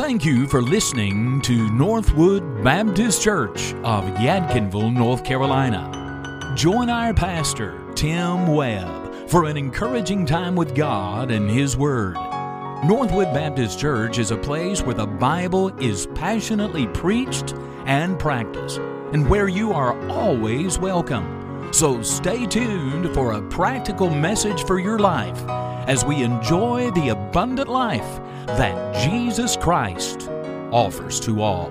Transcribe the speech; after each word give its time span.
Thank 0.00 0.24
you 0.24 0.46
for 0.46 0.62
listening 0.62 1.40
to 1.40 1.72
Northwood 1.72 2.62
Baptist 2.62 3.20
Church 3.20 3.74
of 3.82 4.04
Yadkinville, 4.14 4.94
North 4.94 5.24
Carolina. 5.24 6.52
Join 6.54 6.88
our 6.88 7.12
pastor, 7.12 7.84
Tim 7.96 8.46
Webb, 8.46 9.28
for 9.28 9.46
an 9.46 9.56
encouraging 9.56 10.24
time 10.24 10.54
with 10.54 10.76
God 10.76 11.32
and 11.32 11.50
His 11.50 11.76
Word. 11.76 12.14
Northwood 12.84 13.34
Baptist 13.34 13.80
Church 13.80 14.18
is 14.18 14.30
a 14.30 14.36
place 14.36 14.82
where 14.82 14.94
the 14.94 15.04
Bible 15.04 15.76
is 15.82 16.06
passionately 16.14 16.86
preached 16.86 17.54
and 17.84 18.16
practiced, 18.20 18.78
and 19.12 19.28
where 19.28 19.48
you 19.48 19.72
are 19.72 19.98
always 20.08 20.78
welcome. 20.78 21.70
So 21.72 22.02
stay 22.02 22.46
tuned 22.46 23.12
for 23.14 23.32
a 23.32 23.42
practical 23.48 24.10
message 24.10 24.62
for 24.62 24.78
your 24.78 25.00
life 25.00 25.44
as 25.88 26.04
we 26.04 26.22
enjoy 26.22 26.90
the 26.90 27.08
abundant 27.08 27.68
life 27.68 28.20
that 28.46 28.94
Jesus 29.02 29.56
Christ 29.56 30.28
offers 30.70 31.18
to 31.20 31.40
all. 31.40 31.70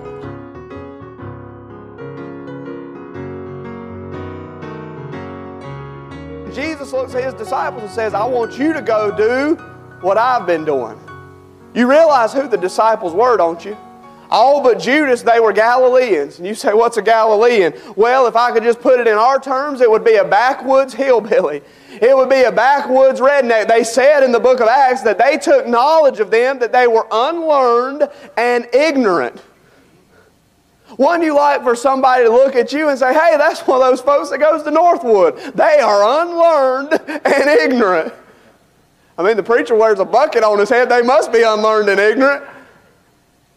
Jesus 6.52 6.92
looks 6.92 7.14
at 7.14 7.22
his 7.22 7.34
disciples 7.34 7.82
and 7.84 7.92
says, 7.92 8.12
I 8.12 8.24
want 8.24 8.58
you 8.58 8.72
to 8.72 8.82
go 8.82 9.16
do 9.16 9.54
what 10.00 10.18
I've 10.18 10.46
been 10.46 10.64
doing. 10.64 10.98
You 11.72 11.88
realize 11.88 12.32
who 12.32 12.48
the 12.48 12.56
disciples 12.56 13.14
were, 13.14 13.36
don't 13.36 13.64
you? 13.64 13.76
All 14.30 14.62
but 14.62 14.80
Judas, 14.80 15.22
they 15.22 15.38
were 15.38 15.52
Galileans. 15.52 16.38
And 16.38 16.46
you 16.46 16.54
say, 16.54 16.74
What's 16.74 16.96
a 16.96 17.02
Galilean? 17.02 17.72
Well, 17.96 18.26
if 18.26 18.36
I 18.36 18.52
could 18.52 18.62
just 18.62 18.80
put 18.80 19.00
it 19.00 19.06
in 19.06 19.14
our 19.14 19.38
terms, 19.38 19.80
it 19.80 19.90
would 19.90 20.04
be 20.04 20.16
a 20.16 20.24
backwoods 20.24 20.92
hillbilly. 20.92 21.62
It 22.00 22.16
would 22.16 22.28
be 22.28 22.42
a 22.42 22.52
backwoods 22.52 23.20
redneck. 23.20 23.68
They 23.68 23.84
said 23.84 24.22
in 24.22 24.32
the 24.32 24.40
book 24.40 24.60
of 24.60 24.68
Acts 24.68 25.02
that 25.02 25.18
they 25.18 25.38
took 25.38 25.66
knowledge 25.66 26.20
of 26.20 26.30
them, 26.30 26.58
that 26.58 26.72
they 26.72 26.86
were 26.86 27.06
unlearned 27.10 28.08
and 28.36 28.68
ignorant. 28.72 29.42
Wouldn't 30.96 31.24
you 31.24 31.34
like 31.34 31.62
for 31.62 31.76
somebody 31.76 32.24
to 32.24 32.30
look 32.30 32.54
at 32.56 32.72
you 32.72 32.88
and 32.88 32.98
say, 32.98 33.12
hey, 33.12 33.36
that's 33.36 33.60
one 33.60 33.80
of 33.80 33.88
those 33.88 34.00
folks 34.00 34.30
that 34.30 34.38
goes 34.38 34.62
to 34.62 34.70
Northwood? 34.70 35.36
They 35.54 35.80
are 35.80 36.22
unlearned 36.22 36.92
and 36.92 37.48
ignorant. 37.48 38.12
I 39.18 39.22
mean, 39.22 39.36
the 39.36 39.42
preacher 39.42 39.74
wears 39.74 39.98
a 39.98 40.04
bucket 40.04 40.44
on 40.44 40.58
his 40.58 40.68
head. 40.68 40.88
They 40.88 41.02
must 41.02 41.32
be 41.32 41.42
unlearned 41.42 41.88
and 41.88 42.00
ignorant. 42.00 42.44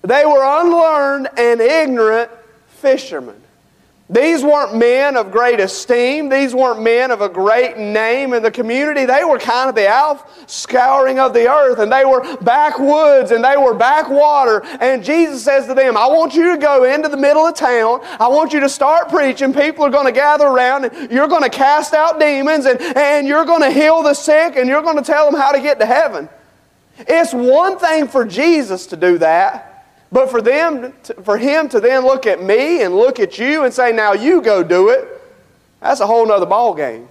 They 0.02 0.26
were 0.26 0.44
unlearned 0.44 1.30
and 1.38 1.62
ignorant 1.62 2.32
fishermen. 2.68 3.41
These 4.12 4.44
weren't 4.44 4.76
men 4.76 5.16
of 5.16 5.32
great 5.32 5.62
esteem. 5.62 6.28
These 6.28 6.54
weren't 6.54 6.82
men 6.82 7.12
of 7.12 7.22
a 7.22 7.30
great 7.30 7.78
name 7.78 8.34
in 8.34 8.44
the 8.44 8.52
community. 8.52 9.06
They 9.06 9.24
were 9.24 9.40
kind 9.40 9.70
of 9.70 9.76
the 9.76 9.88
out 9.88 10.28
scouring 10.52 11.18
of 11.18 11.34
the 11.34 11.50
earth, 11.50 11.80
and 11.80 11.90
they 11.90 12.04
were 12.04 12.36
backwoods 12.42 13.32
and 13.32 13.42
they 13.42 13.56
were 13.56 13.74
backwater. 13.74 14.66
And 14.82 15.02
Jesus 15.02 15.46
says 15.46 15.66
to 15.68 15.74
them, 15.74 15.96
I 15.96 16.08
want 16.08 16.36
you 16.36 16.52
to 16.52 16.58
go 16.58 16.84
into 16.84 17.08
the 17.08 17.16
middle 17.16 17.48
of 17.48 17.56
town. 17.56 18.02
I 18.20 18.28
want 18.28 18.52
you 18.52 18.60
to 18.60 18.68
start 18.68 19.08
preaching. 19.08 19.54
People 19.54 19.86
are 19.86 19.90
going 19.90 20.08
to 20.08 20.12
gather 20.12 20.46
around, 20.46 20.84
and 20.84 21.10
you're 21.10 21.30
going 21.30 21.44
to 21.44 21.50
cast 21.50 21.94
out 21.94 22.20
demons, 22.20 22.66
and, 22.66 22.82
and 22.82 23.26
you're 23.26 23.46
going 23.46 23.62
to 23.62 23.72
heal 23.72 24.04
the 24.04 24.14
sick, 24.14 24.58
and 24.58 24.68
you're 24.68 24.82
going 24.82 24.98
to 24.98 25.04
tell 25.04 25.32
them 25.32 25.40
how 25.40 25.54
to 25.54 25.62
get 25.62 25.80
to 25.80 25.86
heaven. 25.86 26.28
It's 27.00 27.34
one 27.34 27.80
thing 27.80 28.10
for 28.10 28.26
Jesus 28.26 28.88
to 28.88 28.98
do 28.98 29.20
that. 29.20 29.71
But 30.12 30.30
for 30.30 30.42
them, 30.42 30.94
for 31.24 31.38
him 31.38 31.70
to 31.70 31.80
then 31.80 32.04
look 32.04 32.26
at 32.26 32.44
me 32.44 32.84
and 32.84 32.96
look 32.96 33.20
at 33.20 33.40
you 33.40 33.64
and 33.64 33.74
say, 33.74 33.92
now 33.92 34.14
you 34.14 34.42
go 34.42 34.62
do 34.62 34.90
it, 34.90 35.08
that's 35.80 36.02
a 36.02 36.08
whole 36.08 36.28
nother 36.28 36.46
ball 36.46 36.74
game. 36.74 37.08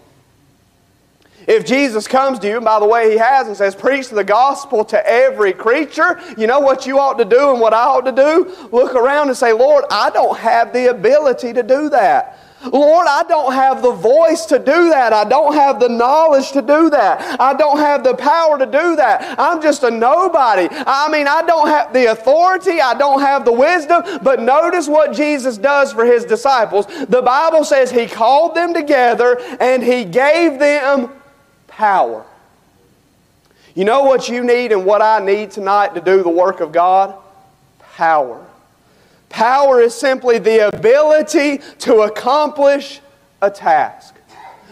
If 1.49 1.65
Jesus 1.65 2.07
comes 2.07 2.39
to 2.41 2.47
you, 2.47 2.57
and 2.57 2.65
by 2.65 2.79
the 2.79 2.87
way, 2.87 3.11
he 3.13 3.19
has, 3.19 3.49
and 3.49 3.57
says, 3.57 3.75
preach 3.75 4.11
the 4.11 4.23
gospel 4.23 4.85
to 4.85 5.07
every 5.09 5.55
creature, 5.55 6.21
you 6.37 6.47
know 6.47 6.61
what 6.61 6.87
you 6.87 6.99
ought 6.99 7.19
to 7.19 7.25
do 7.25 7.51
and 7.51 7.61
what 7.61 7.73
I 7.73 7.85
ought 7.85 8.03
to 8.03 8.13
do? 8.13 8.69
Look 8.71 8.95
around 8.95 9.29
and 9.29 9.37
say, 9.37 9.53
Lord, 9.53 9.85
I 9.91 10.11
don't 10.11 10.37
have 10.39 10.73
the 10.73 10.91
ability 10.91 11.55
to 11.55 11.63
do 11.63 11.89
that. 11.89 12.39
Lord, 12.65 13.07
I 13.09 13.23
don't 13.23 13.55
have 13.55 13.81
the 13.81 13.93
voice 13.93 14.45
to 14.47 14.59
do 14.59 14.91
that. 14.91 15.13
I 15.15 15.25
don't 15.25 15.55
have 15.55 15.81
the 15.81 15.89
knowledge 15.89 16.53
to 16.53 16.61
do 16.61 16.91
that. 16.91 17.41
I 17.41 17.55
don't 17.55 17.79
have 17.79 18.05
the 18.05 18.15
power 18.15 18.59
to 18.59 18.67
do 18.67 18.97
that. 18.97 19.39
I'm 19.39 19.63
just 19.63 19.83
a 19.83 19.91
nobody. 19.91 20.69
I 20.71 21.09
mean, 21.11 21.27
I 21.27 21.43
don't 21.43 21.69
have 21.69 21.93
the 21.95 22.11
authority. 22.11 22.81
I 22.81 22.95
don't 22.95 23.21
have 23.21 23.47
the 23.47 23.53
wisdom. 23.53 24.03
But 24.23 24.41
notice 24.41 24.89
what 24.89 25.15
Jesus 25.15 25.57
does 25.57 25.93
for 25.93 26.05
his 26.05 26.25
disciples. 26.27 26.87
The 27.09 27.23
Bible 27.23 27.65
says 27.65 27.91
he 27.91 28.07
called 28.07 28.55
them 28.55 28.75
together 28.75 29.41
and 29.59 29.83
he 29.83 30.05
gave 30.05 30.59
them 30.59 31.11
power. 31.67 32.27
You 33.75 33.87
know 33.87 34.03
what 34.03 34.29
you 34.29 34.45
need 34.45 34.73
and 34.73 34.85
what 34.85 35.01
I 35.01 35.25
need 35.25 35.53
tonight 35.53 35.95
to 35.95 36.01
do 36.03 36.23
the 36.23 36.29
work 36.29 36.61
of 36.61 36.73
God? 36.73 37.15
Power. 37.95 38.47
Power 39.31 39.81
is 39.81 39.95
simply 39.95 40.39
the 40.39 40.69
ability 40.69 41.59
to 41.79 42.03
accomplish 42.03 43.01
a 43.41 43.51
task. 43.51 44.17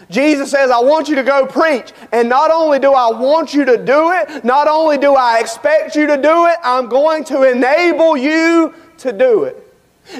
Jesus 0.09 0.51
says, 0.51 0.71
I 0.71 0.79
want 0.79 1.07
you 1.07 1.15
to 1.15 1.23
go 1.23 1.45
preach. 1.45 1.91
And 2.11 2.29
not 2.29 2.51
only 2.51 2.79
do 2.79 2.93
I 2.93 3.11
want 3.11 3.53
you 3.53 3.63
to 3.65 3.77
do 3.77 4.11
it, 4.11 4.43
not 4.43 4.67
only 4.67 4.97
do 4.97 5.15
I 5.15 5.39
expect 5.39 5.95
you 5.95 6.07
to 6.07 6.17
do 6.17 6.47
it, 6.47 6.57
I'm 6.63 6.87
going 6.87 7.23
to 7.25 7.43
enable 7.43 8.17
you 8.17 8.73
to 8.97 9.13
do 9.13 9.43
it. 9.43 9.68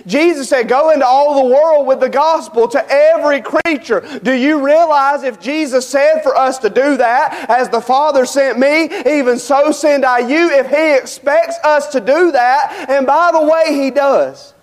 Jesus 0.05 0.50
said, 0.50 0.67
Go 0.67 0.91
into 0.91 1.05
all 1.05 1.44
the 1.44 1.53
world 1.53 1.88
with 1.88 2.00
the 2.00 2.09
gospel 2.09 2.67
to 2.69 2.85
every 2.89 3.41
creature. 3.41 4.19
Do 4.23 4.33
you 4.33 4.66
realize 4.66 5.23
if 5.23 5.39
Jesus 5.39 5.88
said 5.88 6.22
for 6.22 6.35
us 6.35 6.57
to 6.59 6.69
do 6.69 6.97
that, 6.97 7.50
as 7.50 7.69
the 7.69 7.81
Father 7.81 8.25
sent 8.25 8.59
me, 8.59 8.89
even 9.05 9.39
so 9.39 9.72
send 9.72 10.05
I 10.05 10.19
you, 10.19 10.51
if 10.51 10.67
He 10.69 10.95
expects 10.95 11.57
us 11.63 11.88
to 11.89 12.00
do 12.00 12.31
that, 12.31 12.88
and 12.89 13.05
by 13.05 13.31
the 13.31 13.44
way, 13.44 13.75
He 13.75 13.91
does. 13.91 14.53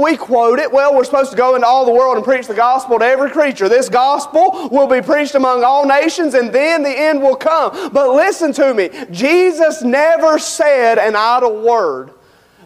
We 0.00 0.16
quote 0.16 0.58
it, 0.58 0.72
well, 0.72 0.94
we're 0.94 1.04
supposed 1.04 1.32
to 1.32 1.36
go 1.36 1.54
into 1.54 1.66
all 1.66 1.84
the 1.84 1.92
world 1.92 2.16
and 2.16 2.24
preach 2.24 2.46
the 2.46 2.54
gospel 2.54 2.98
to 2.98 3.04
every 3.04 3.30
creature. 3.30 3.68
This 3.68 3.90
gospel 3.90 4.70
will 4.70 4.86
be 4.86 5.02
preached 5.02 5.34
among 5.34 5.64
all 5.64 5.86
nations, 5.86 6.32
and 6.32 6.50
then 6.50 6.82
the 6.82 6.98
end 6.98 7.20
will 7.20 7.36
come. 7.36 7.92
But 7.92 8.14
listen 8.14 8.54
to 8.54 8.72
me 8.72 8.88
Jesus 9.10 9.82
never 9.82 10.38
said 10.38 10.98
an 10.98 11.14
idle 11.14 11.60
word. 11.60 12.12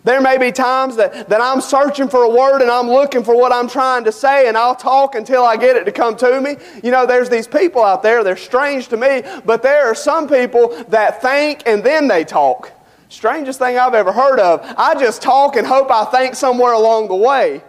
There 0.03 0.21
may 0.21 0.39
be 0.39 0.51
times 0.51 0.97
that, 0.97 1.29
that 1.29 1.41
I'm 1.41 1.61
searching 1.61 2.09
for 2.09 2.23
a 2.23 2.31
word 2.31 2.63
and 2.63 2.71
I'm 2.71 2.89
looking 2.89 3.23
for 3.23 3.37
what 3.37 3.53
I'm 3.53 3.69
trying 3.69 4.05
to 4.05 4.13
say, 4.13 4.49
and 4.49 4.57
I'll 4.57 4.75
talk 4.75 5.15
until 5.15 5.45
I 5.45 5.57
get 5.57 5.77
it 5.77 5.85
to 5.85 5.93
come 5.93 6.17
to 6.17 6.41
me. 6.41 6.57
You 6.83 6.91
know, 6.91 7.07
there's 7.07 7.29
these 7.29 7.47
people 7.47 7.85
out 7.85 8.03
there, 8.03 8.25
they're 8.25 8.37
strange 8.37 8.89
to 8.89 8.97
me, 8.97 9.23
but 9.45 9.63
there 9.63 9.87
are 9.87 9.95
some 9.95 10.27
people 10.27 10.69
that 10.89 11.21
think 11.21 11.63
and 11.67 11.85
then 11.85 12.09
they 12.09 12.25
talk. 12.25 12.73
Strangest 13.11 13.59
thing 13.59 13.77
I've 13.77 13.95
ever 13.95 14.13
heard 14.13 14.39
of. 14.39 14.63
I 14.79 14.95
just 14.95 15.21
talk 15.21 15.57
and 15.57 15.67
hope 15.67 15.91
I 15.91 16.05
think 16.07 16.35
somewhere 16.35 16.73
along 16.73 17.09
the 17.09 17.17
way. 17.17 17.63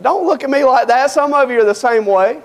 Don't 0.00 0.26
look 0.26 0.42
at 0.42 0.50
me 0.50 0.64
like 0.64 0.88
that. 0.88 1.10
Some 1.10 1.34
of 1.34 1.50
you 1.50 1.60
are 1.60 1.64
the 1.64 1.74
same 1.74 2.06
way. 2.06 2.40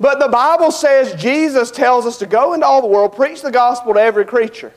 But 0.00 0.18
the 0.18 0.28
Bible 0.28 0.70
says 0.70 1.14
Jesus 1.20 1.70
tells 1.70 2.04
us 2.04 2.18
to 2.18 2.26
go 2.26 2.54
into 2.54 2.66
all 2.66 2.82
the 2.82 2.88
world, 2.88 3.14
preach 3.14 3.42
the 3.42 3.50
gospel 3.50 3.94
to 3.94 4.00
every 4.00 4.24
creature. 4.24 4.72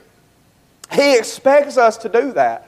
He 0.91 1.17
expects 1.17 1.77
us 1.77 1.97
to 1.97 2.09
do 2.09 2.33
that. 2.33 2.66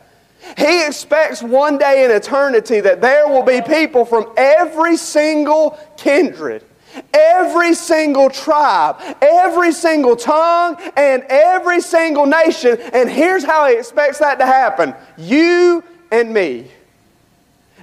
He 0.58 0.86
expects 0.86 1.44
one 1.44 1.78
day 1.78 2.06
in 2.06 2.12
eternity 2.12 2.80
that 2.80 3.02
there 3.02 3.28
will 3.28 3.44
be 3.44 3.62
people 3.62 4.06
from 4.06 4.32
every 4.38 4.98
single 4.98 5.80
kindred, 5.98 6.64
every 7.14 7.74
single 7.74 8.30
tribe, 8.30 8.98
every 9.22 9.72
single 9.72 10.16
tongue, 10.16 10.78
and 10.96 11.24
every 11.30 11.82
single 11.82 12.26
nation. 12.26 12.80
And 12.94 13.10
here's 13.10 13.44
how 13.44 13.68
He 13.68 13.78
expects 13.78 14.20
that 14.20 14.40
to 14.40 14.46
happen 14.46 14.96
you 15.18 15.84
and 16.12 16.34
me. 16.34 16.72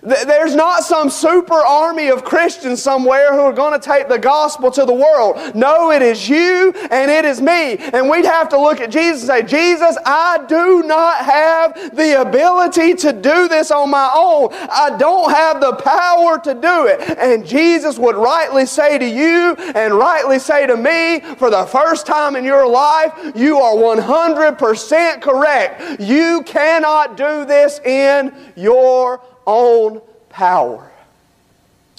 There's 0.06 0.54
not 0.54 0.84
some 0.84 1.10
super 1.10 1.54
army 1.54 2.08
of 2.08 2.22
Christians 2.22 2.80
somewhere 2.80 3.32
who 3.32 3.40
are 3.40 3.52
going 3.52 3.72
to 3.78 3.84
take 3.84 4.08
the 4.08 4.18
gospel 4.18 4.70
to 4.70 4.84
the 4.84 4.94
world. 4.94 5.56
No, 5.56 5.90
it 5.90 6.00
is 6.00 6.28
you 6.28 6.72
and 6.92 7.10
it 7.10 7.24
is 7.24 7.40
me. 7.40 7.76
And 7.76 8.08
we'd 8.08 8.24
have 8.24 8.48
to 8.50 8.60
look 8.60 8.80
at 8.80 8.90
Jesus 8.90 9.28
and 9.28 9.48
say, 9.48 9.56
Jesus, 9.56 9.98
I 10.06 10.44
do 10.46 10.84
not 10.84 11.24
have 11.24 11.96
the 11.96 12.20
ability 12.20 12.94
to 12.94 13.12
do 13.12 13.48
this 13.48 13.72
on 13.72 13.90
my 13.90 14.08
own. 14.14 14.50
I 14.52 14.96
don't 14.96 15.32
have 15.32 15.60
the 15.60 15.72
power 15.72 16.38
to 16.38 16.54
do 16.54 16.86
it. 16.86 17.18
And 17.18 17.44
Jesus 17.44 17.98
would 17.98 18.14
rightly 18.14 18.64
say 18.64 18.98
to 18.98 19.06
you 19.06 19.56
and 19.74 19.92
rightly 19.92 20.38
say 20.38 20.68
to 20.68 20.76
me, 20.76 21.18
for 21.34 21.50
the 21.50 21.66
first 21.66 22.06
time 22.06 22.36
in 22.36 22.44
your 22.44 22.68
life, 22.68 23.12
you 23.34 23.58
are 23.58 23.74
100% 23.74 25.20
correct. 25.20 26.00
You 26.00 26.44
cannot 26.44 27.16
do 27.16 27.44
this 27.44 27.80
in 27.80 28.32
your 28.54 29.20
own 29.46 30.00
power. 30.28 30.90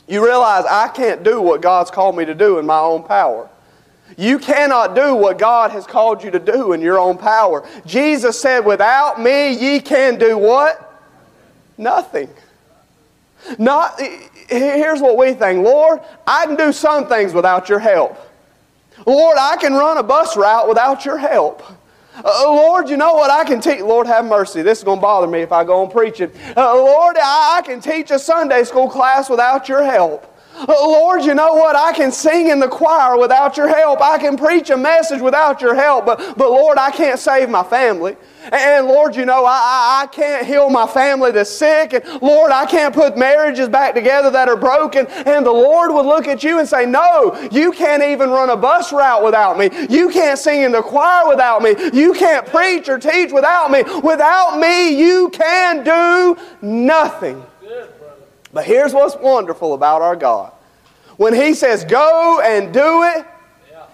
You 0.07 0.23
realize 0.25 0.65
I 0.65 0.87
can't 0.89 1.23
do 1.23 1.41
what 1.41 1.61
God's 1.61 1.91
called 1.91 2.15
me 2.15 2.25
to 2.25 2.35
do 2.35 2.59
in 2.59 2.65
my 2.65 2.79
own 2.79 3.03
power. 3.03 3.49
You 4.15 4.39
cannot 4.39 4.95
do 4.95 5.15
what 5.15 5.37
God 5.37 5.71
has 5.71 5.85
called 5.85 6.23
you 6.23 6.31
to 6.31 6.39
do 6.39 6.71
in 6.71 6.79
your 6.79 6.97
own 6.97 7.17
power. 7.17 7.67
Jesus 7.85 8.39
said, 8.39 8.61
Without 8.61 9.21
me, 9.21 9.51
ye 9.53 9.81
can 9.81 10.17
do 10.17 10.37
what? 10.37 10.83
Nothing. 11.77 12.29
Not, 13.57 13.99
here's 14.49 15.01
what 15.01 15.17
we 15.17 15.33
think 15.33 15.63
Lord, 15.63 15.99
I 16.25 16.45
can 16.45 16.55
do 16.55 16.71
some 16.71 17.07
things 17.07 17.33
without 17.33 17.69
your 17.69 17.79
help. 17.79 18.17
Lord, 19.05 19.37
I 19.37 19.57
can 19.57 19.73
run 19.73 19.97
a 19.97 20.03
bus 20.03 20.35
route 20.37 20.67
without 20.67 21.05
your 21.05 21.17
help. 21.17 21.61
Uh, 22.23 22.43
Lord, 22.45 22.89
you 22.89 22.97
know 22.97 23.13
what? 23.13 23.29
I 23.29 23.43
can 23.43 23.61
teach. 23.61 23.81
Lord, 23.81 24.07
have 24.07 24.25
mercy. 24.25 24.61
This 24.61 24.79
is 24.79 24.83
going 24.83 24.97
to 24.97 25.01
bother 25.01 25.27
me 25.27 25.41
if 25.41 25.51
I 25.51 25.63
go 25.63 25.83
on 25.83 25.91
preaching. 25.91 26.31
Uh, 26.55 26.75
Lord, 26.75 27.15
I, 27.17 27.57
I 27.57 27.61
can 27.61 27.79
teach 27.79 28.11
a 28.11 28.19
Sunday 28.19 28.63
school 28.63 28.89
class 28.89 29.29
without 29.29 29.69
your 29.69 29.83
help. 29.83 30.36
Lord, 30.67 31.23
you 31.23 31.35
know 31.35 31.53
what? 31.53 31.75
I 31.75 31.93
can 31.93 32.11
sing 32.11 32.47
in 32.47 32.59
the 32.59 32.67
choir 32.67 33.17
without 33.17 33.57
your 33.57 33.67
help. 33.67 34.01
I 34.01 34.17
can 34.17 34.37
preach 34.37 34.69
a 34.69 34.77
message 34.77 35.21
without 35.21 35.61
your 35.61 35.75
help. 35.75 36.05
But, 36.05 36.37
but 36.37 36.49
Lord, 36.49 36.77
I 36.77 36.91
can't 36.91 37.19
save 37.19 37.49
my 37.49 37.63
family. 37.63 38.15
And 38.51 38.87
Lord, 38.87 39.15
you 39.15 39.25
know, 39.25 39.45
I, 39.45 40.03
I 40.03 40.07
can't 40.07 40.45
heal 40.45 40.69
my 40.69 40.87
family 40.87 41.31
that's 41.31 41.49
sick. 41.49 41.93
And 41.93 42.21
Lord, 42.21 42.51
I 42.51 42.65
can't 42.65 42.93
put 42.93 43.17
marriages 43.17 43.69
back 43.69 43.93
together 43.93 44.31
that 44.31 44.47
are 44.47 44.55
broken. 44.55 45.05
And 45.07 45.45
the 45.45 45.51
Lord 45.51 45.93
would 45.93 46.05
look 46.05 46.27
at 46.27 46.43
you 46.43 46.59
and 46.59 46.67
say, 46.67 46.85
No, 46.85 47.37
you 47.51 47.71
can't 47.71 48.03
even 48.03 48.29
run 48.29 48.49
a 48.49 48.57
bus 48.57 48.91
route 48.91 49.23
without 49.23 49.57
me. 49.57 49.69
You 49.89 50.09
can't 50.09 50.39
sing 50.39 50.61
in 50.61 50.71
the 50.71 50.81
choir 50.81 51.27
without 51.27 51.61
me. 51.61 51.75
You 51.93 52.13
can't 52.13 52.45
preach 52.45 52.89
or 52.89 52.97
teach 52.97 53.31
without 53.31 53.69
me. 53.69 53.83
Without 54.01 54.57
me, 54.59 54.97
you 54.97 55.29
can 55.29 55.83
do 55.83 56.37
nothing. 56.61 57.43
But 58.57 58.65
here's 58.65 58.91
what's 58.91 59.15
wonderful 59.15 59.75
about 59.75 60.01
our 60.01 60.15
God. 60.15 60.51
When 61.17 61.31
He 61.31 61.53
says, 61.53 61.85
go 61.85 62.41
and 62.43 62.73
do 62.73 63.03
it, 63.03 63.23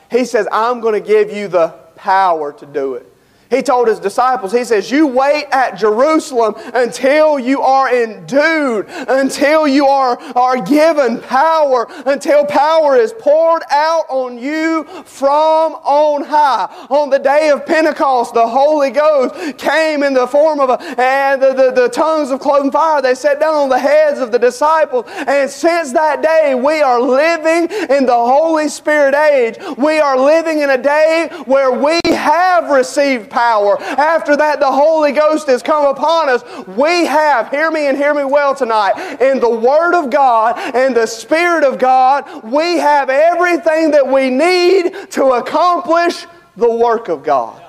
He 0.10 0.24
says, 0.24 0.48
I'm 0.54 0.80
going 0.80 0.94
to 0.94 1.06
give 1.06 1.36
you 1.36 1.50
the 1.50 1.68
power 1.98 2.54
to 2.54 2.65
do 2.65 2.94
it. 2.94 3.12
He 3.50 3.62
told 3.62 3.88
his 3.88 4.00
disciples, 4.00 4.51
He 4.51 4.63
says, 4.63 4.90
You 4.90 5.07
wait 5.07 5.45
at 5.51 5.78
Jerusalem 5.78 6.56
until 6.74 7.38
you 7.38 7.62
are 7.62 7.94
endued, 7.94 8.86
until 8.90 9.68
you 9.68 9.86
are, 9.86 10.19
are 10.36 10.62
given 10.62 11.19
power, 11.22 11.88
until 12.06 12.45
power 12.45 12.95
is 12.95 13.13
poured 13.13 13.63
out 13.69 14.06
on 14.10 14.38
you 14.38 14.86
from 15.06 15.74
on 15.74 16.24
high. 16.24 16.88
On 16.90 17.10
the 17.10 17.19
day 17.19 17.50
of 17.50 17.66
Pentecost, 17.66 18.34
the 18.34 18.48
Holy 18.48 18.90
Ghost 18.90 19.57
came 19.57 20.04
in 20.04 20.13
the 20.13 20.28
form 20.28 20.60
of 20.60 20.69
a, 20.69 20.81
and 21.00 21.42
the, 21.42 21.54
the, 21.54 21.72
the 21.72 21.89
tongues 21.89 22.31
of 22.31 22.39
cloven 22.39 22.72
fire. 22.72 23.01
They 23.01 23.16
sat 23.16 23.39
down 23.39 23.56
on 23.56 23.69
the 23.69 23.80
heads 23.80 24.19
of 24.19 24.31
the 24.31 24.39
disciples. 24.39 25.06
And 25.28 25.50
since 25.50 25.92
that 25.94 26.22
day, 26.22 26.56
we 26.56 26.81
are 26.81 27.01
living 27.01 27.69
in 27.89 28.06
the 28.06 28.13
Holy 28.13 28.68
Spirit 28.68 29.16
age. 29.16 29.57
We 29.78 30.00
are 30.00 30.18
living 30.18 30.60
in 30.60 30.69
a 30.72 30.78
day 30.78 31.30
where 31.46 31.72
we 31.72 32.00
have 32.06 32.69
received 32.69 33.30
power. 33.34 33.82
After 33.82 34.38
that, 34.38 34.60
the 34.60 34.72
Holy 34.72 35.12
Ghost 35.12 35.48
has 35.48 35.62
come 35.62 35.86
upon 35.86 36.30
us. 36.30 36.44
We 36.68 37.06
have, 37.06 37.50
hear 37.50 37.72
me 37.72 37.88
and 37.88 37.98
hear 37.98 38.14
me 38.14 38.24
well 38.24 38.56
tonight, 38.56 39.18
in 39.20 39.40
the 39.40 39.50
Word 39.50 39.94
of 39.94 40.10
God 40.10 40.58
and 40.76 40.96
the 40.96 41.08
Spirit 41.08 41.64
of 41.64 41.80
God, 41.80 42.44
we 42.44 42.78
have 42.78 43.10
everything 43.10 43.92
that 43.92 44.08
we 44.08 44.30
need 44.30 45.12
to 45.12 45.34
accomplish 45.34 46.26
the 46.56 46.70
work 46.70 47.10
of 47.10 47.24
God. 47.24 47.62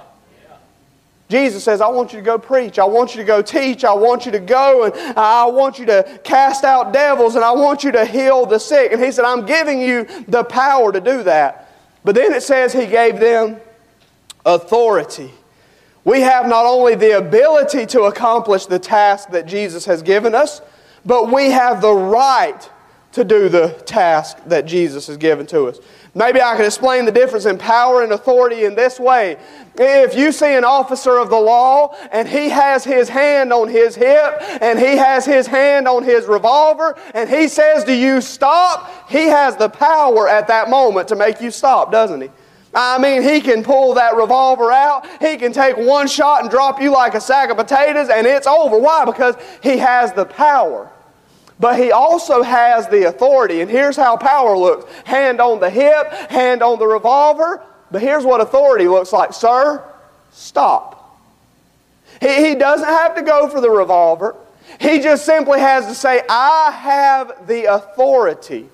Jesus 1.31 1.65
says, 1.65 1.81
I 1.81 1.89
want 1.89 2.13
you 2.13 2.19
to 2.19 2.25
go 2.25 2.39
preach. 2.39 2.79
I 2.79 2.85
want 2.85 3.15
you 3.15 3.23
to 3.23 3.27
go 3.27 3.41
teach. 3.41 3.83
I 3.83 3.95
want 3.95 4.27
you 4.27 4.33
to 4.33 4.39
go 4.39 4.85
and 4.85 4.95
I 5.19 5.47
want 5.47 5.79
you 5.79 5.87
to 5.87 6.21
cast 6.23 6.65
out 6.65 6.93
devils 6.93 7.35
and 7.35 7.45
I 7.45 7.51
want 7.51 7.83
you 7.83 7.91
to 7.93 8.05
heal 8.05 8.45
the 8.45 8.61
sick. 8.61 8.93
And 8.93 9.03
he 9.03 9.11
said, 9.11 9.25
I'm 9.25 9.47
giving 9.47 9.81
you 9.81 10.07
the 10.29 10.45
power 10.45 10.93
to 10.93 11.01
do 11.01 11.23
that. 11.23 11.73
But 12.05 12.15
then 12.15 12.35
it 12.35 12.43
says 12.43 12.73
he 12.73 12.87
gave 12.87 13.19
them 13.19 13.57
authority. 14.45 15.33
We 16.05 16.21
have 16.21 16.47
not 16.47 16.67
only 16.67 16.95
the 16.95 17.17
ability 17.19 17.87
to 17.87 18.03
accomplish 18.03 18.67
the 18.67 18.79
task 18.79 19.31
that 19.31 19.47
Jesus 19.47 19.87
has 19.87 20.03
given 20.03 20.35
us, 20.35 20.61
but 21.05 21.33
we 21.33 21.51
have 21.51 21.81
the 21.81 21.93
right 21.93 22.71
to 23.13 23.25
do 23.25 23.49
the 23.49 23.69
task 23.87 24.39
that 24.47 24.67
Jesus 24.67 25.07
has 25.07 25.17
given 25.17 25.47
to 25.47 25.67
us. 25.67 25.79
Maybe 26.17 26.41
I 26.41 26.57
can 26.57 26.65
explain 26.65 27.05
the 27.05 27.13
difference 27.13 27.47
in 27.47 27.59
power 27.59 28.03
and 28.03 28.13
authority 28.13 28.65
in 28.65 28.75
this 28.75 29.01
way. 29.01 29.37
If 29.77 30.17
you 30.17 30.31
see 30.31 30.55
an 30.55 30.65
officer 30.65 31.19
of 31.19 31.31
the 31.31 31.39
law 31.39 31.95
and 32.13 32.29
he 32.29 32.49
has 32.49 32.85
his 32.85 33.09
hand 33.09 33.53
on 33.53 33.69
his 33.69 33.95
hip 33.95 34.37
and 34.61 34.79
he 34.79 34.97
has 34.97 35.25
his 35.25 35.47
hand 35.47 35.89
on 35.89 36.05
his 36.05 36.27
revolver 36.27 36.97
and 37.15 37.29
he 37.31 37.49
says 37.49 37.85
to 37.85 37.95
you, 37.95 38.21
stop, 38.21 39.09
he 39.09 39.27
has 39.27 39.57
the 39.57 39.69
power 39.69 40.29
at 40.29 40.47
that 40.49 40.69
moment 40.69 41.09
to 41.09 41.17
make 41.17 41.41
you 41.41 41.51
stop, 41.51 41.91
doesn't 41.91 42.21
he? 42.21 42.31
I 42.75 42.99
mean, 42.99 43.23
he 43.23 43.41
can 43.41 43.63
pull 43.63 43.95
that 43.95 44.17
revolver 44.17 44.73
out. 44.73 45.07
He 45.21 45.37
can 45.37 45.53
take 45.53 45.77
one 45.77 46.09
shot 46.09 46.43
and 46.43 46.51
drop 46.51 46.81
you 46.81 46.93
like 46.93 47.15
a 47.15 47.21
sack 47.21 47.51
of 47.51 47.57
potatoes, 47.57 48.09
and 48.09 48.27
it's 48.27 48.47
over. 48.47 48.79
Why? 48.79 49.05
Because 49.05 49.37
he 49.63 49.79
has 49.79 50.13
the 50.13 50.25
power. 50.25 50.91
But 51.61 51.79
he 51.79 51.93
also 51.93 52.43
has 52.43 52.89
the 52.89 53.07
authority. 53.07 53.61
And 53.61 53.71
here's 53.71 53.97
how 53.97 54.17
power 54.17 54.57
looks 54.57 54.93
hand 55.05 55.41
on 55.41 55.61
the 55.61 55.71
hip, 55.71 56.13
hand 56.31 56.63
on 56.63 56.79
the 56.79 56.87
revolver. 56.87 57.63
But 57.91 58.03
here's 58.03 58.25
what 58.25 58.41
authority 58.41 58.89
looks 58.89 59.13
like 59.13 59.33
Sir, 59.33 59.83
stop. 60.33 61.21
He, 62.21 62.49
he 62.49 62.55
doesn't 62.55 62.89
have 62.89 63.15
to 63.15 63.23
go 63.23 63.49
for 63.49 63.61
the 63.61 63.71
revolver. 63.71 64.35
He 64.81 64.99
just 64.99 65.25
simply 65.25 65.61
has 65.61 65.87
to 65.87 65.95
say, 65.95 66.23
I 66.29 66.73
have 66.73 67.47
the 67.47 67.73
authority 67.73 68.69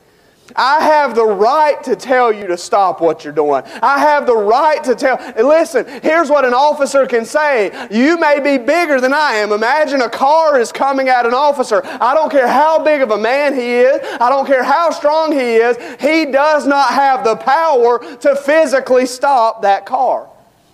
I 0.57 0.83
have 0.83 1.15
the 1.15 1.25
right 1.25 1.83
to 1.85 1.97
tell 1.97 2.33
you 2.33 2.47
to 2.47 2.57
stop 2.57 3.01
what 3.01 3.25
you're 3.25 3.33
doing. 3.33 3.63
I 3.83 3.99
have 3.99 4.27
the 4.27 4.37
right 4.37 4.83
to 4.85 4.95
tell. 4.95 5.19
Listen, 5.37 5.87
here's 6.03 6.31
what 6.31 6.45
an 6.45 6.55
officer 6.55 7.07
can 7.07 7.25
say. 7.25 7.89
You 7.91 8.19
may 8.19 8.41
be 8.41 8.63
bigger 8.63 9.01
than 9.01 9.13
I 9.13 9.35
am. 9.35 9.53
Imagine 9.53 10.03
a 10.03 10.11
car 10.11 10.59
is 10.59 10.73
coming 10.73 11.09
at 11.09 11.27
an 11.27 11.35
officer. 11.35 11.83
I 11.85 12.15
don't 12.15 12.31
care 12.31 12.49
how 12.49 12.83
big 12.83 13.03
of 13.03 13.11
a 13.11 13.19
man 13.19 13.55
he 13.55 13.81
is. 13.81 14.01
I 14.21 14.29
don't 14.29 14.47
care 14.47 14.65
how 14.65 14.91
strong 14.91 15.33
he 15.33 15.57
is. 15.57 15.77
He 16.01 16.31
does 16.31 16.67
not 16.67 16.93
have 16.95 17.25
the 17.25 17.37
power 17.37 17.99
to 18.17 18.37
physically 18.37 19.07
stop 19.07 19.63
that 19.63 19.87
car. 19.87 20.29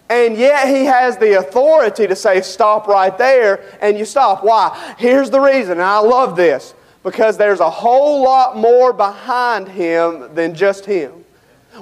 And 0.09 0.37
yet 0.37 0.69
he 0.69 0.85
has 0.85 1.17
the 1.17 1.39
authority 1.39 2.07
to 2.07 2.15
say, 2.15 2.41
stop 2.41 2.87
right 2.87 3.17
there, 3.19 3.61
and 3.81 3.99
you 3.99 4.05
stop. 4.05 4.45
Why? 4.45 4.95
Here's 4.99 5.31
the 5.31 5.41
reason, 5.41 5.73
and 5.73 5.83
I 5.83 5.99
love 5.99 6.37
this 6.37 6.75
because 7.07 7.37
there's 7.37 7.61
a 7.61 7.71
whole 7.71 8.25
lot 8.25 8.57
more 8.57 8.93
behind 8.93 9.69
him 9.69 10.35
than 10.35 10.53
just 10.53 10.85
him. 10.85 11.13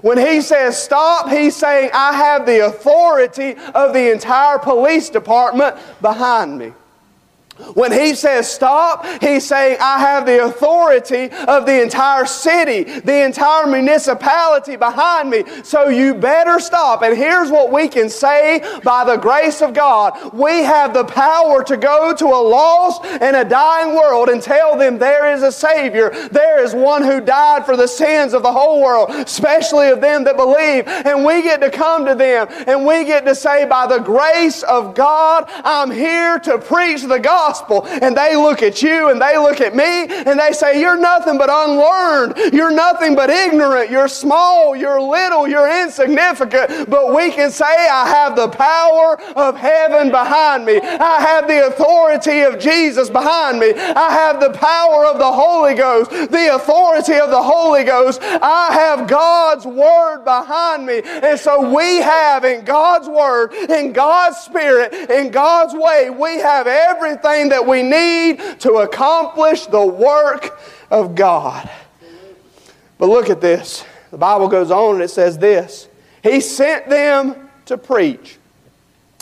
When 0.03 0.19
he 0.19 0.43
says 0.43 0.77
stop, 0.77 1.31
he's 1.31 1.57
saying, 1.57 1.89
I 1.95 2.13
have 2.13 2.45
the 2.45 2.67
authority 2.67 3.55
of 3.75 3.95
the 3.95 4.13
entire 4.13 4.59
police 4.59 5.09
department 5.09 5.77
behind 6.03 6.59
me. 6.59 6.75
When 7.75 7.93
he 7.93 8.17
says 8.17 8.51
stop, 8.51 9.07
he's 9.23 9.47
saying, 9.47 9.77
I 9.81 10.01
have 10.01 10.27
the 10.27 10.45
authority 10.45 11.31
of 11.47 11.67
the 11.67 11.83
entire 11.83 12.27
city, 12.27 12.83
the 12.83 13.25
entire 13.25 13.67
municipality 13.69 14.75
behind 14.75 15.31
me, 15.31 15.45
so 15.63 15.89
you 15.89 16.15
better 16.15 16.59
stop. 16.59 17.03
And 17.03 17.17
here's 17.17 17.53
what 17.53 17.71
we 17.71 17.87
can 17.87 18.09
say 18.09 18.61
by 18.83 19.05
the 19.05 19.17
grace 19.17 19.63
of 19.63 19.73
God 19.73 20.35
we 20.35 20.65
have 20.65 20.95
the 20.95 21.05
power 21.05 21.63
to 21.63 21.77
go 21.77 22.13
to 22.15 22.25
a 22.25 22.43
lost 22.43 23.05
and 23.05 23.37
a 23.37 23.45
dying 23.45 23.95
world 23.95 24.31
and 24.31 24.43
tell 24.43 24.77
them 24.77 24.99
there 24.99 25.33
is 25.33 25.45
a 25.45 25.53
Savior, 25.53 26.11
there 26.33 26.63
is 26.63 26.75
one 26.75 27.05
who 27.05 27.21
died 27.21 27.65
for 27.65 27.77
the 27.77 27.87
sins 27.87 28.35
of 28.35 28.43
the 28.43 28.53
whole 28.53 28.83
world, 28.83 29.11
especially 29.11 29.91
of 29.91 30.01
them 30.01 30.25
that 30.25 30.37
believe. 30.37 30.89
And 30.89 31.25
we 31.25 31.43
get 31.43 31.61
to 31.61 31.71
come 31.71 32.05
to 32.07 32.17
them 32.17 32.49
and 32.67 32.85
we 32.85 33.05
get 33.05 33.25
to 33.27 33.35
say, 33.35 33.65
by 33.65 33.87
the 33.87 33.99
grace 33.99 34.65
of 34.65 34.97
God, 34.97 35.45
I'm 35.65 35.93
here 35.93 36.41
to 36.41 36.59
preach 36.59 37.03
the 37.03 37.21
gospel 37.21 37.44
gospel 37.45 37.87
and 37.87 38.17
they 38.17 38.37
look 38.37 38.63
at 38.63 38.83
you 38.83 39.11
and 39.11 39.21
they 39.21 39.37
look 39.37 39.61
at 39.61 39.75
me 39.75 40.07
and 40.09 40.39
they 40.39 40.53
say, 40.53 40.81
You're 40.81 40.99
nothing 40.99 41.37
but 41.39 41.51
unlearned. 41.51 42.53
You're 42.53 42.71
nothing 42.71 43.15
but 43.15 43.31
ignorant. 43.31 43.91
You're 43.91 44.09
small. 44.09 44.75
You're 44.75 45.01
little. 45.01 45.47
You're 45.47 45.83
insignificant. 45.83 46.89
But 46.89 47.15
we 47.15 47.31
can 47.31 47.51
say, 47.51 47.65
I 47.65 48.09
have 48.09 48.37
the 48.37 48.49
power 48.49 49.21
of 49.37 49.57
heaven 49.57 50.11
behind 50.11 50.65
me. 50.65 50.81
I 50.81 51.21
have 51.21 51.47
the 51.47 51.67
authority 51.67 52.41
of 52.41 52.59
Jesus 52.59 53.11
behind 53.11 53.59
me. 53.59 53.73
I 53.75 54.11
have 54.11 54.41
the 54.41 54.51
power 54.51 55.07
of 55.07 55.19
the 55.19 55.33
Holy 55.33 55.75
Ghost, 55.75 56.11
the 56.11 56.55
authority 56.55 57.15
of 57.15 57.31
the 57.31 57.43
Holy 57.43 57.85
Ghost. 57.85 58.21
I 58.23 58.69
have 58.73 59.09
God's 59.09 59.67
Word 59.67 60.25
behind 60.25 60.87
me. 60.87 61.03
And 61.05 61.39
so 61.39 61.75
we 61.75 61.99
have 61.99 62.45
in 62.45 62.65
God's 62.65 63.09
Word, 63.09 63.53
in 63.53 63.93
God's 63.93 64.39
Spirit, 64.39 64.95
in 65.11 65.31
God's 65.31 65.75
way, 65.75 66.11
we 66.11 66.39
have 66.39 66.67
everything 66.67 67.34
everything 67.35 67.51
that 67.51 67.67
we 67.67 67.83
need 67.83 68.61
to 68.61 68.75
accomplish 68.75 69.67
the 69.67 69.85
work 69.85 70.59
of 70.91 71.15
God. 71.15 71.69
But 72.99 73.09
look 73.09 73.29
at 73.29 73.41
this. 73.41 73.85
The 74.11 74.19
Bible 74.19 74.49
goes 74.49 74.71
on 74.71 74.97
and 74.97 75.05
it 75.05 75.11
says 75.11 75.39
this 75.39 75.89
He 76.23 76.41
sent 76.41 76.89
them 76.89 77.49
to 77.67 77.77
preach. 77.77 78.39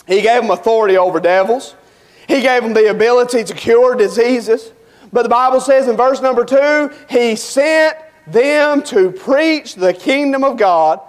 He 0.07 0.21
gave 0.21 0.41
them 0.41 0.51
authority 0.51 0.97
over 0.97 1.19
devils, 1.19 1.75
He 2.27 2.41
gave 2.41 2.63
them 2.63 2.73
the 2.73 2.89
ability 2.89 3.43
to 3.45 3.53
cure 3.53 3.95
diseases. 3.95 4.71
But 5.11 5.23
the 5.23 5.29
Bible 5.29 5.61
says 5.61 5.87
in 5.87 5.95
verse 5.95 6.21
number 6.21 6.43
two, 6.43 6.91
He 7.09 7.35
sent 7.35 7.97
them 8.27 8.81
to 8.83 9.11
preach 9.11 9.75
the 9.75 9.93
kingdom 9.93 10.43
of 10.43 10.57
God 10.57 10.99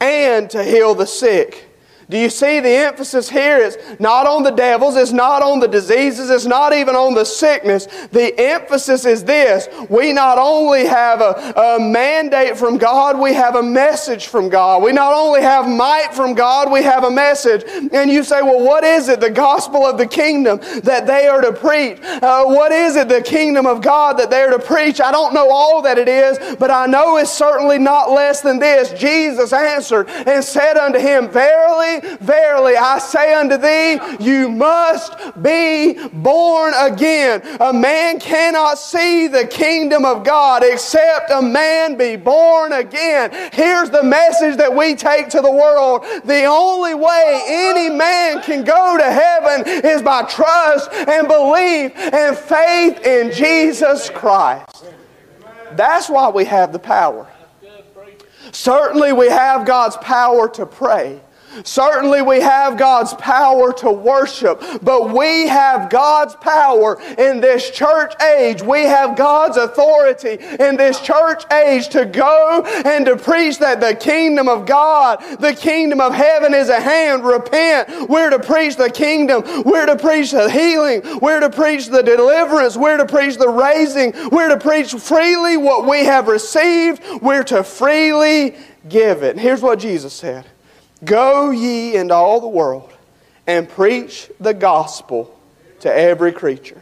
and 0.00 0.50
to 0.50 0.62
heal 0.64 0.94
the 0.94 1.06
sick. 1.06 1.68
Do 2.08 2.18
you 2.18 2.28
see 2.28 2.60
the 2.60 2.68
emphasis 2.68 3.30
here? 3.30 3.58
It's 3.58 4.00
not 4.00 4.26
on 4.26 4.42
the 4.42 4.50
devils, 4.50 4.96
it's 4.96 5.12
not 5.12 5.42
on 5.42 5.60
the 5.60 5.68
diseases, 5.68 6.30
it's 6.30 6.44
not 6.44 6.72
even 6.72 6.94
on 6.94 7.14
the 7.14 7.24
sickness. 7.24 7.86
The 8.12 8.38
emphasis 8.38 9.04
is 9.04 9.24
this 9.24 9.68
we 9.88 10.12
not 10.12 10.38
only 10.38 10.86
have 10.86 11.20
a, 11.20 11.52
a, 11.56 11.80
mandate 11.80 12.56
from 12.56 12.78
God, 12.78 13.18
we 13.18 13.32
have 13.34 13.56
a 13.56 13.62
message 13.62 14.26
from 14.26 14.48
God. 14.48 14.82
We 14.82 14.92
not 14.92 15.12
only 15.14 15.42
have 15.42 15.68
might 15.68 16.08
from 16.12 16.34
God, 16.34 16.70
we 16.70 16.82
have 16.82 17.04
a 17.04 17.10
message. 17.10 17.64
And 17.92 18.10
you 18.10 18.22
say, 18.22 18.42
well, 18.42 18.64
what 18.64 18.84
is 18.84 19.08
it? 19.08 19.20
The 19.20 19.30
gospel 19.30 19.84
of 19.84 19.98
the 19.98 20.06
kingdom 20.06 20.60
that 20.82 21.06
they 21.06 21.26
are 21.26 21.40
to 21.40 21.52
preach. 21.52 21.98
Uh, 22.02 22.44
what 22.44 22.72
is 22.72 22.96
it? 22.96 23.08
The 23.08 23.22
kingdom 23.22 23.66
of 23.66 23.82
God 23.82 24.18
that 24.18 24.30
they 24.30 24.40
are 24.40 24.50
to 24.50 24.58
preach. 24.58 25.00
I 25.00 25.10
don't 25.10 25.34
know 25.34 25.50
all 25.50 25.82
that 25.82 25.98
it 25.98 26.08
is, 26.08 26.56
but 26.56 26.70
I 26.70 26.86
know 26.86 27.16
it's 27.16 27.30
certainly 27.30 27.78
not 27.78 28.10
less 28.10 28.40
than 28.40 28.58
this. 28.58 28.92
Jesus 28.98 29.52
answered 29.52 30.08
and 30.08 30.44
said 30.44 30.76
unto 30.76 30.98
him, 30.98 31.28
Verily, 31.28 31.93
Verily, 32.20 32.76
I 32.76 32.98
say 32.98 33.34
unto 33.34 33.56
thee, 33.56 33.98
you 34.20 34.48
must 34.48 35.14
be 35.42 35.98
born 36.08 36.74
again. 36.78 37.42
A 37.60 37.72
man 37.72 38.20
cannot 38.20 38.78
see 38.78 39.26
the 39.26 39.46
kingdom 39.46 40.04
of 40.04 40.24
God 40.24 40.62
except 40.64 41.30
a 41.30 41.42
man 41.42 41.96
be 41.96 42.16
born 42.16 42.72
again. 42.72 43.30
Here's 43.52 43.90
the 43.90 44.02
message 44.02 44.56
that 44.56 44.74
we 44.74 44.94
take 44.94 45.28
to 45.30 45.40
the 45.40 45.50
world. 45.50 46.04
The 46.24 46.44
only 46.44 46.94
way 46.94 47.42
any 47.46 47.90
man 47.90 48.42
can 48.42 48.64
go 48.64 48.96
to 48.96 49.04
heaven 49.04 49.64
is 49.84 50.02
by 50.02 50.22
trust 50.22 50.92
and 50.92 51.28
belief 51.28 51.92
and 51.96 52.36
faith 52.36 53.04
in 53.04 53.32
Jesus 53.32 54.10
Christ. 54.10 54.86
That's 55.72 56.08
why 56.08 56.28
we 56.28 56.44
have 56.44 56.72
the 56.72 56.78
power. 56.78 57.26
Certainly, 58.52 59.14
we 59.14 59.28
have 59.28 59.66
God's 59.66 59.96
power 59.96 60.48
to 60.50 60.64
pray. 60.64 61.20
Certainly, 61.64 62.22
we 62.22 62.40
have 62.40 62.76
God's 62.76 63.14
power 63.14 63.72
to 63.74 63.90
worship, 63.90 64.62
but 64.82 65.12
we 65.14 65.46
have 65.46 65.90
God's 65.90 66.34
power 66.36 67.00
in 67.18 67.40
this 67.40 67.70
church 67.70 68.14
age. 68.22 68.62
We 68.62 68.82
have 68.82 69.16
God's 69.16 69.56
authority 69.56 70.38
in 70.58 70.76
this 70.76 71.00
church 71.00 71.44
age 71.52 71.88
to 71.90 72.04
go 72.04 72.62
and 72.84 73.06
to 73.06 73.16
preach 73.16 73.58
that 73.58 73.80
the 73.80 73.94
kingdom 73.94 74.48
of 74.48 74.66
God, 74.66 75.22
the 75.38 75.54
kingdom 75.54 76.00
of 76.00 76.14
heaven 76.14 76.54
is 76.54 76.70
at 76.70 76.82
hand. 76.82 77.24
Repent. 77.24 78.08
We're 78.08 78.30
to 78.30 78.38
preach 78.38 78.76
the 78.76 78.90
kingdom. 78.90 79.42
We're 79.64 79.86
to 79.86 79.96
preach 79.96 80.32
the 80.32 80.50
healing. 80.50 81.02
We're 81.20 81.40
to 81.40 81.50
preach 81.50 81.86
the 81.86 82.02
deliverance. 82.02 82.76
We're 82.76 82.96
to 82.96 83.06
preach 83.06 83.36
the 83.36 83.48
raising. 83.48 84.12
We're 84.30 84.48
to 84.48 84.58
preach 84.58 84.92
freely 84.92 85.56
what 85.56 85.88
we 85.88 86.04
have 86.04 86.28
received. 86.28 87.02
We're 87.22 87.44
to 87.44 87.64
freely 87.64 88.56
give 88.88 89.22
it. 89.22 89.38
Here's 89.38 89.62
what 89.62 89.78
Jesus 89.78 90.12
said. 90.12 90.46
Go 91.04 91.50
ye 91.50 91.96
into 91.96 92.14
all 92.14 92.40
the 92.40 92.48
world 92.48 92.92
and 93.46 93.68
preach 93.68 94.30
the 94.40 94.54
gospel 94.54 95.38
to 95.80 95.92
every 95.92 96.32
creature. 96.32 96.80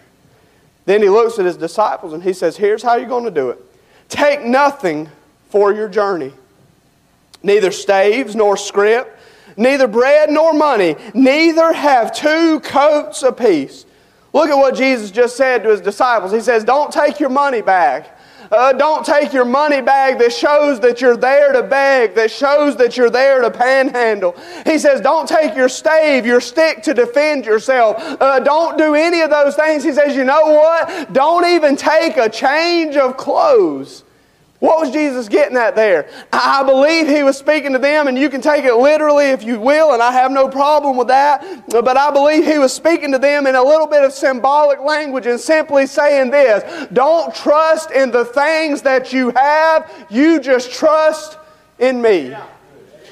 Then 0.84 1.02
he 1.02 1.08
looks 1.08 1.38
at 1.38 1.44
his 1.44 1.56
disciples 1.56 2.12
and 2.12 2.22
he 2.22 2.32
says, 2.32 2.56
Here's 2.56 2.82
how 2.82 2.96
you're 2.96 3.08
going 3.08 3.24
to 3.24 3.30
do 3.30 3.50
it 3.50 3.58
take 4.08 4.42
nothing 4.44 5.08
for 5.48 5.72
your 5.72 5.88
journey, 5.88 6.32
neither 7.42 7.70
staves 7.70 8.34
nor 8.34 8.56
scrip, 8.56 9.18
neither 9.56 9.86
bread 9.86 10.30
nor 10.30 10.52
money, 10.52 10.96
neither 11.14 11.72
have 11.72 12.14
two 12.14 12.60
coats 12.60 13.22
apiece. 13.22 13.86
Look 14.32 14.48
at 14.48 14.56
what 14.56 14.74
Jesus 14.74 15.10
just 15.10 15.36
said 15.36 15.62
to 15.62 15.70
his 15.70 15.80
disciples. 15.80 16.32
He 16.32 16.40
says, 16.40 16.64
Don't 16.64 16.92
take 16.92 17.20
your 17.20 17.28
money 17.28 17.60
bag. 17.60 18.06
Uh, 18.52 18.72
don't 18.72 19.04
take 19.04 19.32
your 19.32 19.46
money 19.46 19.80
bag 19.80 20.18
that 20.18 20.30
shows 20.30 20.78
that 20.80 21.00
you're 21.00 21.16
there 21.16 21.52
to 21.52 21.62
beg, 21.62 22.14
that 22.14 22.30
shows 22.30 22.76
that 22.76 22.98
you're 22.98 23.08
there 23.08 23.40
to 23.40 23.50
panhandle. 23.50 24.36
He 24.66 24.78
says, 24.78 25.00
don't 25.00 25.26
take 25.26 25.56
your 25.56 25.70
stave, 25.70 26.26
your 26.26 26.40
stick 26.40 26.82
to 26.82 26.92
defend 26.92 27.46
yourself. 27.46 27.96
Uh, 27.98 28.40
don't 28.40 28.76
do 28.76 28.94
any 28.94 29.22
of 29.22 29.30
those 29.30 29.56
things. 29.56 29.82
He 29.82 29.92
says, 29.92 30.14
you 30.14 30.24
know 30.24 30.52
what? 30.52 31.12
Don't 31.14 31.46
even 31.46 31.76
take 31.76 32.18
a 32.18 32.28
change 32.28 32.96
of 32.96 33.16
clothes. 33.16 34.04
What 34.62 34.78
was 34.78 34.92
Jesus 34.92 35.28
getting 35.28 35.56
at 35.56 35.74
there? 35.74 36.08
I 36.32 36.62
believe 36.62 37.08
he 37.08 37.24
was 37.24 37.36
speaking 37.36 37.72
to 37.72 37.80
them, 37.80 38.06
and 38.06 38.16
you 38.16 38.30
can 38.30 38.40
take 38.40 38.64
it 38.64 38.76
literally 38.76 39.24
if 39.24 39.42
you 39.42 39.58
will, 39.58 39.92
and 39.92 40.00
I 40.00 40.12
have 40.12 40.30
no 40.30 40.48
problem 40.48 40.96
with 40.96 41.08
that. 41.08 41.68
But 41.68 41.96
I 41.96 42.12
believe 42.12 42.46
he 42.46 42.58
was 42.58 42.72
speaking 42.72 43.10
to 43.10 43.18
them 43.18 43.48
in 43.48 43.56
a 43.56 43.62
little 43.62 43.88
bit 43.88 44.04
of 44.04 44.12
symbolic 44.12 44.78
language 44.78 45.26
and 45.26 45.40
simply 45.40 45.88
saying 45.88 46.30
this 46.30 46.86
Don't 46.92 47.34
trust 47.34 47.90
in 47.90 48.12
the 48.12 48.24
things 48.24 48.82
that 48.82 49.12
you 49.12 49.30
have, 49.30 50.06
you 50.08 50.38
just 50.38 50.70
trust 50.70 51.38
in 51.80 52.00
me. 52.00 52.32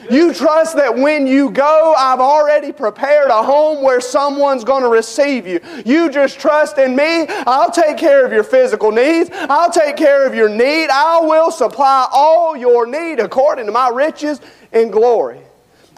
You 0.09 0.33
trust 0.33 0.77
that 0.77 0.97
when 0.97 1.27
you 1.27 1.51
go, 1.51 1.95
I've 1.97 2.21
already 2.21 2.73
prepared 2.73 3.29
a 3.31 3.43
home 3.43 3.83
where 3.83 4.01
someone's 4.01 4.65
going 4.65 4.83
to 4.83 4.89
receive 4.89 5.47
you. 5.47 5.61
You 5.85 6.11
just 6.11 6.41
trust 6.41 6.79
in 6.79 6.97
me. 6.97 7.27
I'll 7.29 7.71
take 7.71 7.97
care 7.97 8.25
of 8.25 8.33
your 8.33 8.45
physical 8.45 8.93
needs. 8.93 9.31
I'll 9.33 9.71
take 9.71 9.97
care 9.97 10.27
of 10.27 10.35
your 10.35 10.49
need. 10.49 10.89
I 10.89 11.21
will 11.21 11.51
supply 11.51 12.09
all 12.13 12.57
your 12.57 12.87
need 12.87 13.21
according 13.21 13.67
to 13.67 13.73
my 13.73 13.89
riches 13.89 14.41
and 14.73 14.93
glory. 14.93 15.41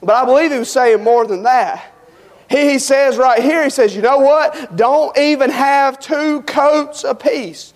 But 0.03 0.17
I 0.17 0.25
believe 0.25 0.51
he 0.51 0.59
was 0.59 0.73
saying 0.73 1.05
more 1.05 1.27
than 1.27 1.45
that. 1.45 1.93
He 2.51 2.79
says 2.79 3.17
right 3.17 3.43
here, 3.43 3.65
he 3.65 3.71
says, 3.71 3.95
you 3.95 4.03
know 4.03 4.19
what? 4.19 4.77
Don't 4.77 5.17
even 5.17 5.49
have 5.51 5.99
two 6.01 6.43
coats 6.43 7.05
apiece. 7.05 7.73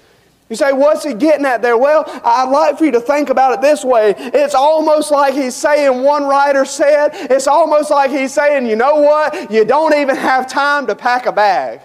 You 0.49 0.55
say, 0.55 0.73
what's 0.73 1.03
he 1.03 1.13
getting 1.13 1.45
at 1.45 1.61
there? 1.61 1.77
Well, 1.77 2.05
I'd 2.07 2.49
like 2.49 2.79
for 2.79 2.85
you 2.85 2.93
to 2.93 3.01
think 3.01 3.31
about 3.31 3.55
it 3.55 3.61
this 3.61 3.85
way. 3.85 4.15
It's 4.17 4.55
almost 4.55 5.11
like 5.11 5.35
he's 5.35 5.57
saying, 5.57 6.03
one 6.03 6.25
writer 6.25 6.65
said, 6.65 7.11
it's 7.15 7.49
almost 7.49 7.91
like 7.91 8.13
he's 8.13 8.33
saying, 8.33 8.67
you 8.67 8.77
know 8.77 8.97
what? 8.97 9.51
You 9.51 9.65
don't 9.65 9.95
even 9.95 10.15
have 10.15 10.49
time 10.49 10.87
to 10.87 10.95
pack 10.95 11.27
a 11.27 11.33
bag. 11.33 11.81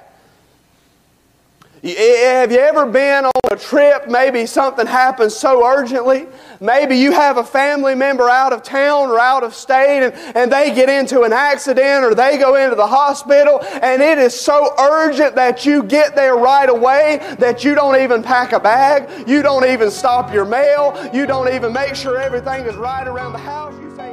Eh, 1.83 1.95
eh, 1.97 2.41
have 2.41 2.51
you 2.51 2.59
ever 2.59 2.85
been 2.85 3.25
on 3.25 3.31
a 3.51 3.55
trip? 3.55 4.07
Maybe 4.07 4.45
something 4.45 4.85
happens 4.85 5.35
so 5.35 5.65
urgently. 5.65 6.27
Maybe 6.59 6.95
you 6.95 7.11
have 7.11 7.37
a 7.37 7.43
family 7.43 7.95
member 7.95 8.29
out 8.29 8.53
of 8.53 8.61
town 8.61 9.09
or 9.09 9.19
out 9.19 9.43
of 9.43 9.55
state 9.55 10.03
and, 10.03 10.13
and 10.37 10.51
they 10.51 10.75
get 10.75 10.89
into 10.89 11.23
an 11.23 11.33
accident 11.33 12.05
or 12.05 12.13
they 12.13 12.37
go 12.37 12.53
into 12.53 12.75
the 12.75 12.85
hospital 12.85 13.63
and 13.81 13.99
it 13.99 14.19
is 14.19 14.39
so 14.39 14.75
urgent 14.79 15.33
that 15.33 15.65
you 15.65 15.81
get 15.81 16.15
there 16.15 16.35
right 16.35 16.69
away 16.69 17.17
that 17.39 17.63
you 17.63 17.73
don't 17.73 17.99
even 17.99 18.21
pack 18.21 18.51
a 18.51 18.59
bag. 18.59 19.27
You 19.27 19.41
don't 19.41 19.65
even 19.65 19.89
stop 19.89 20.31
your 20.31 20.45
mail. 20.45 21.09
You 21.11 21.25
don't 21.25 21.51
even 21.51 21.73
make 21.73 21.95
sure 21.95 22.19
everything 22.19 22.67
is 22.67 22.75
right 22.75 23.07
around 23.07 23.33
the 23.33 23.39
house. 23.39 23.73
You 23.81 23.89
say, 23.95 24.11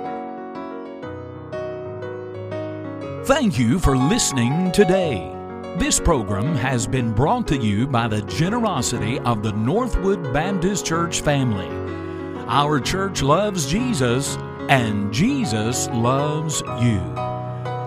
Thank 3.26 3.58
you 3.58 3.78
for 3.78 3.94
listening 3.94 4.72
today. 4.72 5.38
This 5.78 6.00
program 6.00 6.56
has 6.56 6.88
been 6.88 7.12
brought 7.12 7.47
to 7.47 7.56
you 7.56 7.87
by 7.87 8.08
the 8.08 8.23
generosity 8.23 9.20
of 9.20 9.44
the 9.44 9.52
Northwood 9.52 10.32
Baptist 10.32 10.85
Church 10.85 11.20
family. 11.20 11.68
Our 12.49 12.80
church 12.80 13.23
loves 13.23 13.70
Jesus, 13.70 14.37
and 14.68 15.14
Jesus 15.14 15.87
loves 15.90 16.62
you. 16.82 17.00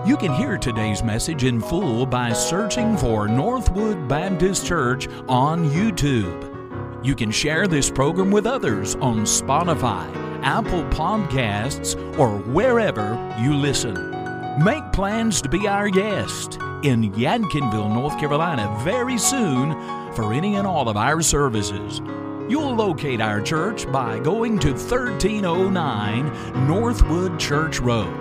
You 0.06 0.16
can 0.16 0.32
hear 0.32 0.56
today's 0.56 1.02
message 1.02 1.44
in 1.44 1.60
full 1.60 2.06
by 2.06 2.32
searching 2.32 2.96
for 2.96 3.28
Northwood 3.28 4.08
Baptist 4.08 4.66
Church 4.66 5.06
on 5.28 5.68
YouTube. 5.68 7.04
You 7.04 7.14
can 7.14 7.30
share 7.30 7.66
this 7.66 7.90
program 7.90 8.30
with 8.30 8.46
others 8.46 8.94
on 8.96 9.20
Spotify, 9.24 10.10
Apple 10.42 10.84
Podcasts, 10.84 11.94
or 12.18 12.38
wherever 12.38 13.36
you 13.38 13.54
listen. 13.54 14.11
Make 14.58 14.92
plans 14.92 15.40
to 15.42 15.48
be 15.48 15.66
our 15.66 15.88
guest 15.88 16.56
in 16.82 17.10
Yadkinville, 17.14 17.94
North 17.94 18.18
Carolina, 18.20 18.78
very 18.84 19.16
soon 19.16 19.72
for 20.12 20.34
any 20.34 20.56
and 20.56 20.66
all 20.66 20.90
of 20.90 20.96
our 20.98 21.22
services. 21.22 22.02
You'll 22.50 22.74
locate 22.74 23.22
our 23.22 23.40
church 23.40 23.90
by 23.90 24.18
going 24.18 24.58
to 24.58 24.72
1309 24.72 26.66
Northwood 26.66 27.40
Church 27.40 27.80
Road. 27.80 28.14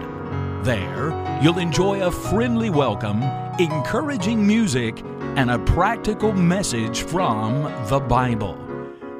There, 0.63 1.11
you'll 1.41 1.57
enjoy 1.57 2.01
a 2.01 2.11
friendly 2.11 2.69
welcome, 2.69 3.21
encouraging 3.59 4.47
music, 4.47 5.01
and 5.35 5.51
a 5.51 5.59
practical 5.59 6.31
message 6.31 7.01
from 7.01 7.63
the 7.89 7.99
Bible. 7.99 8.57